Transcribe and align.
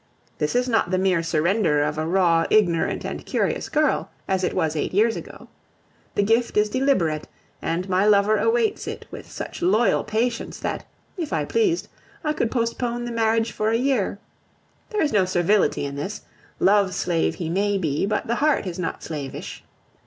This 0.39 0.55
is 0.55 0.67
not 0.67 0.89
the 0.89 0.97
mere 0.97 1.21
surrender 1.21 1.83
of 1.83 1.99
a 1.99 2.07
raw, 2.07 2.47
ignorant, 2.49 3.05
and 3.05 3.23
curious 3.23 3.69
girl, 3.69 4.09
as 4.27 4.43
it 4.43 4.55
was 4.55 4.75
eight 4.75 4.95
years 4.95 5.15
ago; 5.15 5.47
the 6.15 6.23
gift 6.23 6.57
is 6.57 6.71
deliberate, 6.71 7.27
and 7.61 7.87
my 7.87 8.07
lover 8.07 8.37
awaits 8.37 8.87
it 8.87 9.05
with 9.11 9.29
such 9.29 9.61
loyal 9.61 10.03
patience 10.03 10.59
that, 10.59 10.87
if 11.17 11.31
I 11.31 11.45
pleased, 11.45 11.87
I 12.23 12.33
could 12.33 12.49
postpone 12.49 13.05
the 13.05 13.11
marriage 13.11 13.51
for 13.51 13.69
a 13.69 13.77
year. 13.77 14.17
There 14.89 15.03
is 15.03 15.13
no 15.13 15.23
servility 15.25 15.85
in 15.85 15.97
this; 15.97 16.21
love's 16.59 16.95
slave 16.95 17.35
he 17.35 17.47
may 17.47 17.77
be, 17.77 18.07
but 18.07 18.25
the 18.25 18.37
heart 18.41 18.65
is 18.65 18.79
not 18.79 19.03
slavish. 19.03 19.63